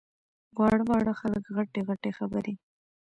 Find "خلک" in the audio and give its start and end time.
1.19-1.43